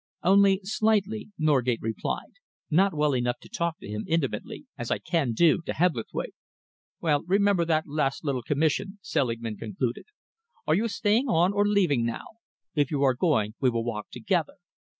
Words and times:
"Only 0.23 0.61
slightly," 0.63 1.29
Norgate 1.37 1.77
replied, 1.83 2.31
"Not 2.71 2.95
well 2.95 3.15
enough 3.15 3.37
to 3.41 3.49
talk 3.49 3.77
to 3.81 3.87
him 3.87 4.05
intimately, 4.07 4.65
as 4.75 4.89
I 4.89 4.97
can 4.97 5.31
do 5.33 5.61
to 5.67 5.73
Hebblethwaite." 5.73 6.33
"Well, 7.01 7.23
remember 7.27 7.65
that 7.65 7.85
last 7.85 8.23
little 8.23 8.41
commission," 8.41 8.97
Selingman 9.03 9.57
concluded. 9.57 10.05
"Are 10.65 10.73
you 10.73 10.87
staying 10.87 11.27
on 11.27 11.53
or 11.53 11.67
leaving 11.67 12.03
now? 12.03 12.25
If 12.73 12.89
you 12.89 13.03
are 13.03 13.13
going, 13.13 13.53
we 13.59 13.69
will 13.69 13.83
walk 13.83 14.09
together. 14.09 14.53